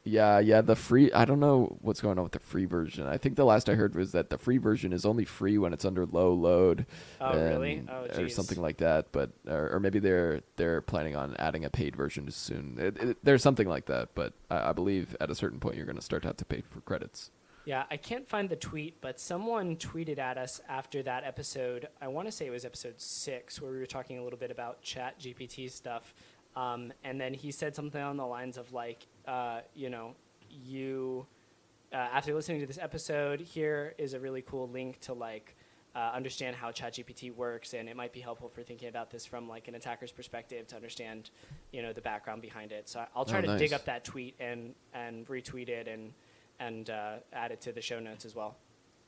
[0.02, 3.06] Yeah, yeah, the free I don't know what's going on with the free version.
[3.06, 5.72] I think the last I heard was that the free version is only free when
[5.74, 6.86] it's under low load.
[7.20, 7.74] Oh, really?
[7.76, 11.64] and- Oh, or something like that, but or, or maybe they're they're planning on adding
[11.64, 12.76] a paid version soon.
[12.78, 15.86] It, it, there's something like that, but I, I believe at a certain point you're
[15.86, 17.30] going to start to have to pay for credits.
[17.66, 21.88] Yeah, I can't find the tweet, but someone tweeted at us after that episode.
[22.00, 24.50] I want to say it was episode six, where we were talking a little bit
[24.50, 26.14] about Chat GPT stuff.
[26.56, 30.14] Um, and then he said something on the lines of like, uh, you know,
[30.50, 31.26] you
[31.92, 35.54] uh, after listening to this episode, here is a really cool link to like
[35.94, 39.48] uh, understand how ChatGPT works, and it might be helpful for thinking about this from
[39.48, 41.30] like an attacker's perspective to understand,
[41.72, 42.88] you know, the background behind it.
[42.88, 46.12] So I'll try Oh, to dig up that tweet and and retweet it and
[46.60, 48.56] and uh, add it to the show notes as well.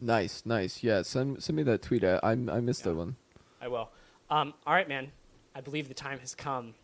[0.00, 0.82] Nice, nice.
[0.82, 2.02] Yeah, send send me that tweet.
[2.04, 3.14] I I, I missed that one.
[3.60, 3.90] I will.
[4.30, 5.12] Um, all right, man.
[5.54, 6.74] I believe the time has come.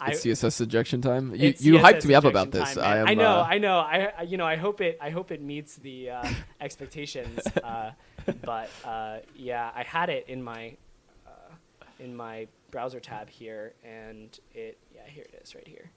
[0.00, 1.34] I- CSS injection time.
[1.34, 2.74] You you CSS hyped me up about this.
[2.74, 3.06] time, I am.
[3.08, 3.30] I know.
[3.30, 3.78] uh, I know.
[3.78, 4.46] I, you know.
[4.46, 4.98] I hope it.
[5.00, 6.28] I hope it meets the uh,
[6.60, 7.40] expectations.
[7.62, 7.92] Uh,
[8.42, 10.76] but uh, yeah, I had it in my
[11.26, 11.30] uh,
[12.00, 14.78] in my browser tab here, and it.
[14.94, 15.90] Yeah, here it is, right here.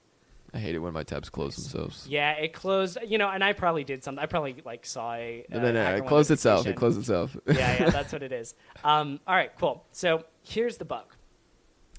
[0.54, 2.08] I hate it when my tabs close themselves.
[2.10, 2.98] Yeah, it closed.
[3.06, 4.22] You know, and I probably did something.
[4.22, 5.46] I probably like saw a.
[5.50, 5.96] No, no, no.
[5.96, 6.66] It closed itself.
[6.68, 7.36] It closed itself.
[7.48, 8.54] yeah, yeah, that's what it is.
[8.84, 9.84] Um, all right, cool.
[9.92, 11.14] So here's the bug.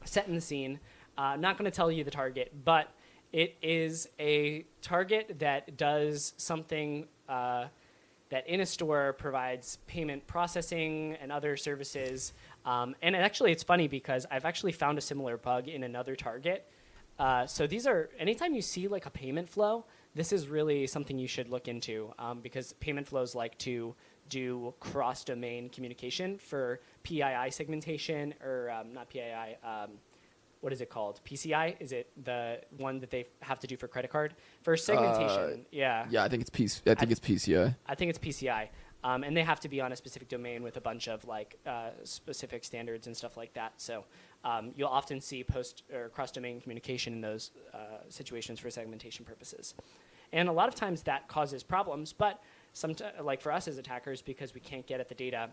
[0.05, 0.81] Setting the scene.
[1.19, 2.89] Uh, not going to tell you the target, but
[3.33, 7.67] it is a target that does something uh,
[8.31, 12.33] that in a store provides payment processing and other services.
[12.65, 16.17] Um, and it actually, it's funny because I've actually found a similar bug in another
[16.17, 16.67] target.
[17.19, 21.19] Uh, so these are anytime you see like a payment flow, this is really something
[21.19, 23.95] you should look into um, because payment flows like to
[24.29, 29.57] do cross-domain communication for PII segmentation or um, not PII.
[30.61, 31.21] What is it called?
[31.25, 31.77] PCI?
[31.81, 35.65] Is it the one that they have to do for credit card for segmentation?
[35.71, 36.83] yeah, yeah, I think it's PC.
[36.91, 37.75] I think it's PCI.
[37.87, 38.69] I think it's PCI.
[39.03, 41.59] Um, and they have to be on a specific domain with a bunch of like
[41.67, 43.73] uh, specific standards and stuff like that.
[43.79, 44.05] So
[44.45, 49.75] um, you'll often see post or cross-domain communication in those uh, situations for segmentation purposes.
[50.33, 52.43] And a lot of times that causes problems, but
[52.73, 55.49] some like for us as attackers, because we can't get at the data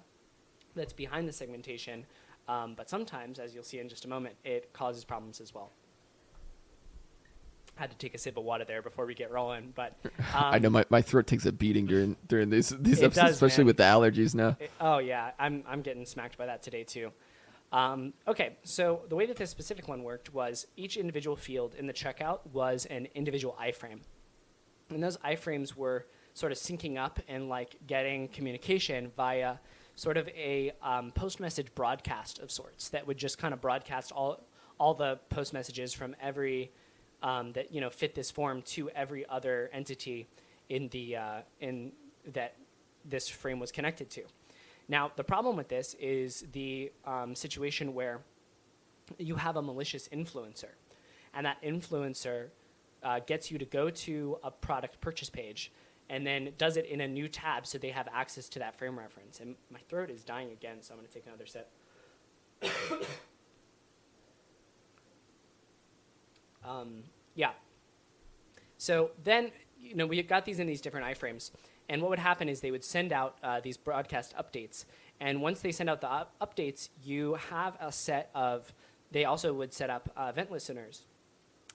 [0.76, 2.06] that's behind the segmentation.
[2.48, 5.72] Um, but sometimes, as you'll see in just a moment, it causes problems as well.
[7.78, 10.14] I had to take a sip of water there before we get rolling, but um,
[10.34, 13.66] I know my, my throat takes a beating during during these these episodes, does, especially
[13.66, 13.68] man.
[13.68, 14.58] with the allergies now.
[14.60, 17.12] It- oh yeah, I'm I'm getting smacked by that today too.
[17.72, 21.86] Um, okay, so the way that this specific one worked was each individual field in
[21.86, 24.00] the checkout was an individual iframe,
[24.90, 29.58] and those iframes were sort of syncing up and like getting communication via
[29.98, 34.12] sort of a um, post message broadcast of sorts that would just kind of broadcast
[34.14, 34.40] all
[34.80, 36.72] all the post messages from every
[37.24, 40.28] um, that you know fit this form to every other entity
[40.70, 41.92] in the uh, in
[42.32, 42.56] that
[43.04, 44.22] this frame was connected to.
[44.88, 48.22] Now the problem with this is the um, situation where
[49.18, 50.76] you have a malicious influencer,
[51.34, 52.50] and that influencer
[53.02, 55.72] uh, gets you to go to a product purchase page
[56.10, 58.98] and then does it in a new tab so they have access to that frame
[58.98, 59.39] reference.
[59.39, 61.70] And my throat is dying again, so I'm going to take another sip.
[66.65, 67.04] um,
[67.36, 67.52] yeah.
[68.78, 71.52] So then, you know, we got these in these different iframes,
[71.89, 74.86] and what would happen is they would send out uh, these broadcast updates,
[75.20, 78.72] and once they send out the up- updates, you have a set of.
[79.10, 81.04] They also would set up uh, event listeners,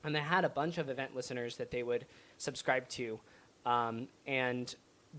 [0.05, 3.19] and they had a bunch of event listeners that they would subscribe to,
[3.67, 4.75] um, and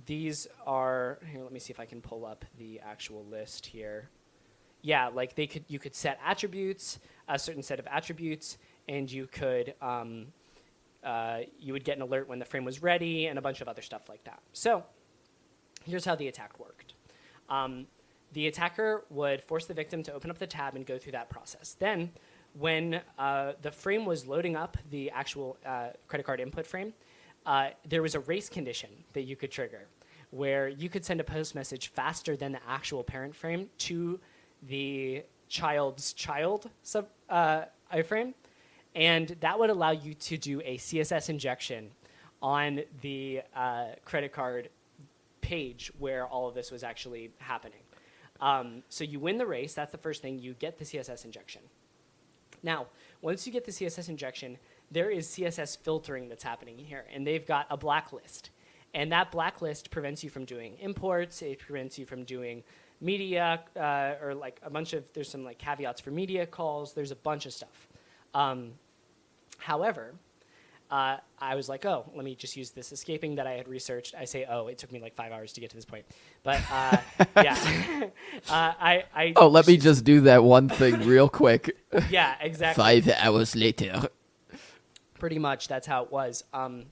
[0.06, 1.44] these are here.
[1.44, 4.10] Let me see if I can pull up the actual list here
[4.84, 9.28] yeah, like they could you could set attributes, a certain set of attributes, and you
[9.28, 10.28] could um,
[11.04, 13.68] uh, you would get an alert when the frame was ready, and a bunch of
[13.68, 14.42] other stuff like that.
[14.52, 14.84] So
[15.86, 16.94] here's how the attack worked.
[17.50, 17.88] Um,
[18.34, 21.30] the attacker would force the victim to open up the tab and go through that
[21.30, 21.76] process.
[21.80, 22.12] Then,
[22.60, 26.94] when uh, the frame was loading up the actual uh, credit card input frame,
[27.46, 29.88] uh, there was a race condition that you could trigger
[30.32, 34.20] where you could send a post message faster than the actual parent frame to
[34.68, 38.34] the child's child sub uh, iframe,
[38.96, 41.92] and that would allow you to do a CSS injection
[42.42, 44.70] on the uh, credit card
[45.42, 47.80] page where all of this was actually happening.
[48.42, 49.74] Um, so you win the race.
[49.74, 50.40] That's the first thing.
[50.40, 51.62] You get the CSS injection.
[52.64, 52.88] Now,
[53.22, 54.58] once you get the CSS injection,
[54.94, 58.52] there is CSS filtering that's happening here, and they've got a blacklist.
[58.94, 61.42] And that blacklist prevents you from doing imports.
[61.42, 62.64] It prevents you from doing
[63.02, 65.04] media uh, or like a bunch of.
[65.14, 66.94] There's some like caveats for media calls.
[66.94, 67.88] There's a bunch of stuff.
[68.36, 68.74] Um,
[69.58, 70.14] however,
[70.92, 74.14] uh, I was like, oh, let me just use this escaping that I had researched.
[74.14, 76.06] I say, oh, it took me like five hours to get to this point,
[76.44, 76.98] but uh,
[77.38, 77.58] yeah,
[78.48, 79.34] uh, I, I.
[79.38, 81.76] Oh, let me just do that one thing real quick.
[82.12, 82.84] Yeah, exactly.
[82.84, 84.08] Five hours later.
[85.24, 86.84] Pretty much that's how it was um,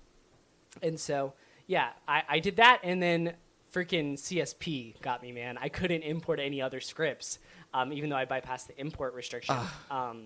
[0.82, 1.34] and so
[1.68, 3.34] yeah I, I did that and then
[3.74, 5.58] freaking CSP got me, man.
[5.58, 7.40] I couldn't import any other scripts,
[7.74, 9.56] um, even though I bypassed the import restriction.
[9.90, 10.26] Um,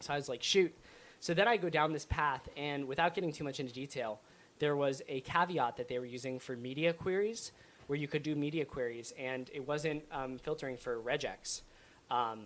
[0.00, 0.74] so I was like, shoot.
[1.20, 4.20] So then I go down this path, and without getting too much into detail,
[4.58, 7.52] there was a caveat that they were using for media queries,
[7.86, 11.62] where you could do media queries, and it wasn't um, filtering for regex,
[12.10, 12.40] um,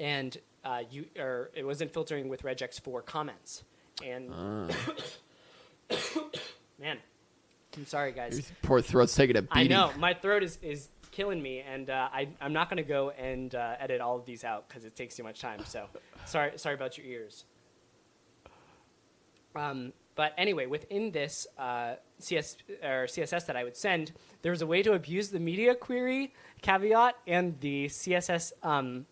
[0.00, 3.64] and uh, you or it wasn't filtering with regex for comments.
[4.04, 4.30] And
[6.80, 6.98] man,
[7.76, 8.36] I'm sorry, guys.
[8.36, 9.72] Your poor throat's taking a beating.
[9.72, 13.10] I know my throat is, is killing me, and uh, I I'm not gonna go
[13.10, 15.64] and uh, edit all of these out because it takes too much time.
[15.64, 15.86] So
[16.26, 17.44] sorry sorry about your ears.
[19.54, 24.62] Um, but anyway, within this uh, CS or CSS that I would send, there was
[24.62, 29.06] a way to abuse the media query caveat and the CSS um,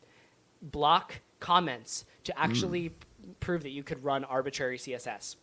[0.62, 2.94] block comments to actually p-
[3.40, 5.36] prove that you could run arbitrary CSS.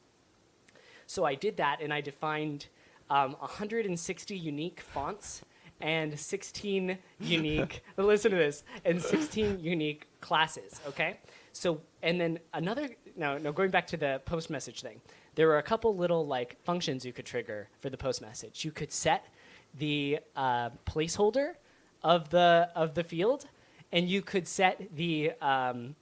[1.08, 2.68] So I did that, and I defined
[3.10, 5.42] um, 160 unique fonts
[5.82, 7.82] and 16 unique.
[7.98, 10.80] listen to this, and 16 unique classes.
[10.88, 11.18] Okay.
[11.54, 12.90] So and then another.
[13.16, 13.52] No, no.
[13.52, 15.02] Going back to the post message thing,
[15.36, 18.64] there were a couple little like functions you could trigger for the post message.
[18.64, 19.26] You could set
[19.80, 21.54] the uh, placeholder
[22.04, 23.48] of the of the field,
[23.92, 25.96] and you could set the um,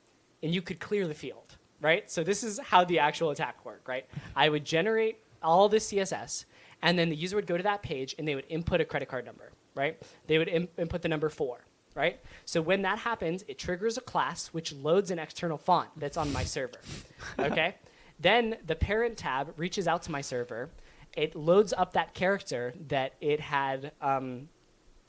[0.43, 2.09] and you could clear the field, right?
[2.09, 4.05] So this is how the actual attack worked, right?
[4.35, 6.45] I would generate all this CSS,
[6.81, 9.07] and then the user would go to that page and they would input a credit
[9.07, 10.01] card number, right?
[10.27, 12.19] They would im- input the number four, right?
[12.45, 16.31] So when that happens, it triggers a class which loads an external font that's on
[16.33, 16.79] my server,
[17.39, 17.75] okay?
[18.19, 20.69] then the parent tab reaches out to my server.
[21.17, 24.49] It loads up that character that it had um,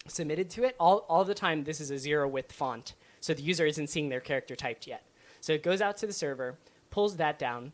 [0.09, 0.77] submitted to it.
[0.79, 4.09] All, all the time, this is a zero width font, so the user isn't seeing
[4.09, 5.05] their character typed yet.
[5.41, 6.59] So it goes out to the server,
[6.91, 7.73] pulls that down.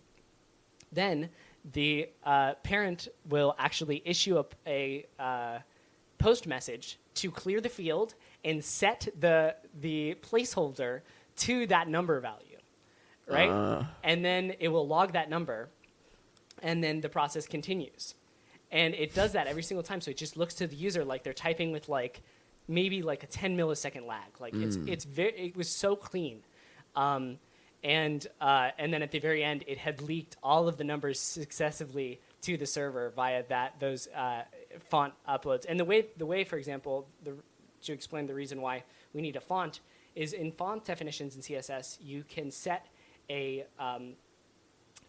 [0.90, 1.30] Then
[1.72, 5.58] the uh, parent will actually issue a, a uh,
[6.18, 8.14] post message to clear the field
[8.44, 11.00] and set the, the placeholder
[11.36, 12.58] to that number value,
[13.26, 13.50] right?
[13.50, 13.84] Uh.
[14.02, 15.68] And then it will log that number,
[16.62, 18.14] and then the process continues
[18.72, 21.22] and it does that every single time so it just looks to the user like
[21.22, 22.22] they're typing with like
[22.68, 24.40] maybe like a 10 millisecond lag.
[24.40, 26.40] Like it's it's very it was so clean.
[26.94, 27.38] Um,
[27.84, 31.18] and uh, and then at the very end it had leaked all of the numbers
[31.18, 34.42] successively to the server via that those uh,
[34.88, 35.64] font uploads.
[35.68, 37.34] And the way the way for example the,
[37.82, 39.80] to explain the reason why we need a font
[40.14, 42.86] is in font definitions in css you can set
[43.30, 44.12] a um,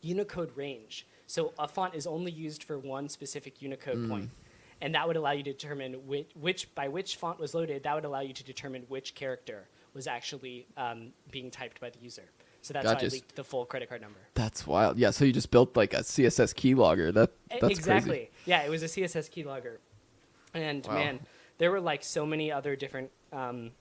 [0.02, 1.06] Unicode range.
[1.27, 4.29] So a font is only used for one specific Unicode point.
[4.81, 7.95] And that would allow you to determine which, which, by which font was loaded, that
[7.95, 12.23] would allow you to determine which character was actually um, being typed by the user.
[12.62, 13.05] So that's Gotcha.
[13.05, 14.19] why I leaked the full credit card number.
[14.33, 14.97] That's wild.
[14.97, 17.13] Yeah, so you just built like a CSS keylogger.
[17.13, 18.09] That that's exactly.
[18.09, 18.31] crazy.
[18.45, 19.77] Yeah, it was a CSS keylogger,
[20.53, 20.93] and Wow.
[20.93, 21.19] man,
[21.57, 23.71] there were like so many other different um,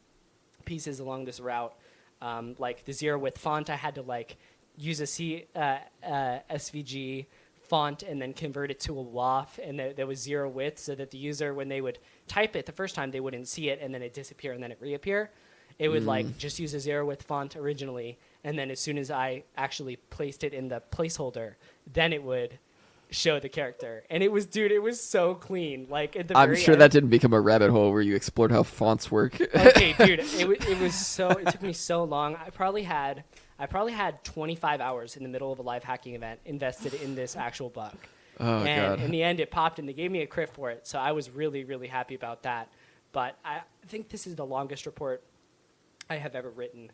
[0.64, 1.74] pieces along this route.
[2.20, 4.36] Um, like the zero width font, I had to like
[4.76, 7.26] use a C uh, uh, SVG
[7.68, 11.10] font and then convert it to a WOFF, and there was zero width, so that
[11.10, 13.94] the user, when they would type it the first time, they wouldn't see it, and
[13.94, 15.30] then it disappear, and then it reappear.
[15.78, 19.10] It would like just use a zero width font originally, and then as soon as
[19.10, 21.54] I actually placed it in the placeholder,
[21.92, 22.58] then it would
[23.10, 24.04] show the character.
[24.10, 25.86] And it was, dude, it was so clean.
[25.88, 28.50] Like at the I'm sure end- that didn't become a rabbit hole where you explored
[28.52, 29.40] how fonts work.
[29.40, 31.30] okay, dude, it, it was so.
[31.30, 32.36] It took me so long.
[32.36, 33.24] I probably had,
[33.58, 37.14] I probably had 25 hours in the middle of a live hacking event invested in
[37.14, 37.94] this actual bug.
[38.40, 39.00] oh and god.
[39.00, 40.86] in the end, it popped, and they gave me a crit for it.
[40.86, 42.68] So I was really, really happy about that.
[43.12, 45.22] But I think this is the longest report
[46.08, 46.90] I have ever written,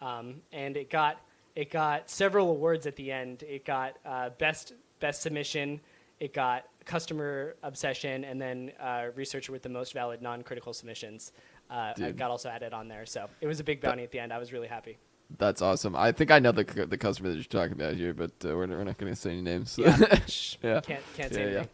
[0.00, 1.20] um, and it got
[1.56, 3.42] it got several awards at the end.
[3.42, 5.80] It got uh, best best submission.
[6.20, 11.32] It got customer obsession, and then uh, researcher with the most valid non-critical submissions.
[11.70, 14.20] Uh, I got also added on there, so it was a big bounty at the
[14.20, 14.32] end.
[14.32, 14.98] I was really happy.
[15.38, 15.96] That's awesome.
[15.96, 18.66] I think I know the the customer that you're talking about here, but uh, we're,
[18.68, 19.76] we're not going to say any names.
[19.78, 19.96] Yeah,
[20.62, 20.80] Yeah.
[20.80, 21.46] can't can't Yeah, say yeah.
[21.58, 21.68] anything.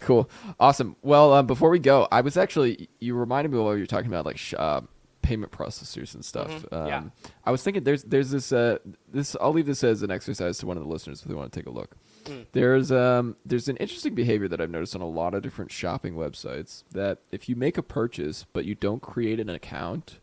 [0.00, 0.28] Cool.
[0.60, 0.96] Awesome.
[1.02, 4.08] Well, um, before we go, I was actually you reminded me while you were talking
[4.08, 4.82] about like sh- uh,
[5.22, 6.48] payment processors and stuff.
[6.50, 7.02] Mhm, Um, yeah.
[7.44, 8.78] I was thinking there's there's this uh,
[9.10, 11.50] this I'll leave this as an exercise to one of the listeners if they want
[11.52, 11.96] to take a look.
[12.24, 12.46] Mm.
[12.52, 16.14] There's um there's an interesting behavior that I've noticed on a lot of different shopping
[16.14, 20.18] websites that if you make a purchase but you don't create an account,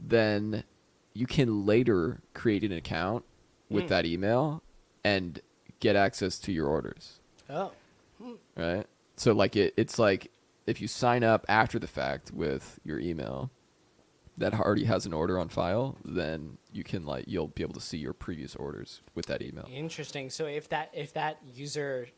[0.00, 0.64] then
[1.16, 3.24] you can later create an account
[3.70, 3.88] with Mm.
[3.88, 4.62] that email
[5.04, 5.40] and
[5.80, 7.72] get access to your orders Oh,
[8.56, 8.86] right?
[9.16, 10.30] So like it, it's like
[10.66, 13.50] if you sign up after the fact with your email
[14.36, 17.80] that already has an order on file, then you can like you'll be able to
[17.80, 19.66] see your previous orders with that email.
[19.72, 20.28] Interesting.
[20.28, 22.08] So if that if that user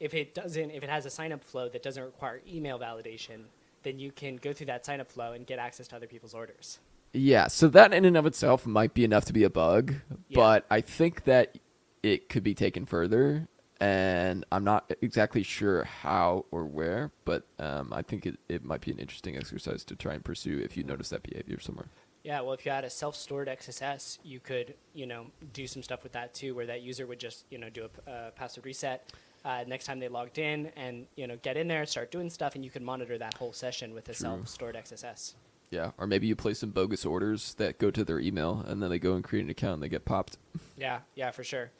[0.00, 3.44] if it doesn't, if it has a sign up flow that doesn't require email validation,
[3.82, 6.34] then you can go through that sign up flow and get access to other people's
[6.34, 6.78] orders.
[7.12, 9.94] Yeah, so that in and of itself might be enough to be a bug,
[10.28, 10.36] Yeah.
[10.36, 11.58] but I think that
[12.02, 13.48] it could be taken further,
[13.80, 18.80] and I'm not exactly sure how or where, but um, I think it, it might
[18.82, 21.88] be an interesting exercise to try and pursue if you notice that behavior somewhere.
[22.22, 26.02] Yeah, well, if you had a self-stored XSS, you could, you know, do some stuff
[26.02, 29.10] with that too, where that user would just, you know, do a uh, password reset
[29.44, 32.54] uh, next time they logged in, and you know, get in there, start doing stuff,
[32.54, 35.34] and you could monitor that whole session with a self-stored XSS.
[35.70, 38.90] Yeah, or maybe you place some bogus orders that go to their email, and then
[38.90, 40.36] they go and create an account and they get popped.
[40.76, 41.70] Yeah, yeah, for sure.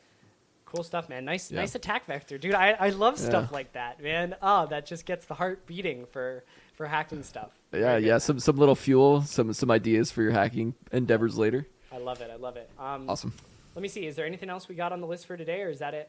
[0.65, 1.25] Cool stuff, man.
[1.25, 1.59] Nice, Yeah.
[1.61, 2.55] nice attack vector, dude.
[2.55, 3.55] I, I love stuff Yeah.
[3.55, 4.37] like that, man.
[4.41, 7.51] Oh, that just gets the heart beating for for hacking stuff.
[7.73, 11.67] Yeah, yeah, some some little fuel, some some ideas for your hacking endeavors later.
[11.93, 12.31] I love it.
[12.33, 12.71] I love it.
[12.79, 13.33] Um, Awesome.
[13.75, 14.07] Let me see.
[14.07, 16.09] Is there anything else we got on the list for today, or is that it?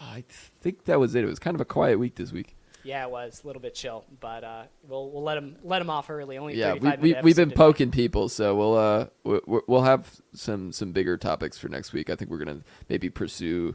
[0.00, 0.22] I
[0.60, 1.24] think that was it.
[1.24, 2.56] It was kind of a quiet week this week.
[2.84, 5.88] Yeah, it was a little bit chill, but uh, we'll we'll let him let him
[5.90, 6.36] off early.
[6.38, 9.82] Only yeah, we, 35 we we've been poking people, so we'll uh we- we- we'll
[9.82, 12.10] have some some bigger topics for next week.
[12.10, 13.74] I think we're gonna maybe pursue.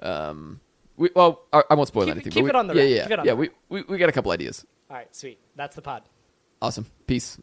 [0.00, 0.60] Um,
[0.96, 2.32] we well I, I won't spoil Keep anything.
[2.32, 3.32] keep but we, it on the yeah rack, yeah keep it on yeah.
[3.32, 4.66] the We, we we got a couple ideas.
[4.90, 5.38] All right, sweet.
[5.56, 6.02] That's the pod.
[6.60, 6.86] Awesome.
[7.06, 7.38] Peace.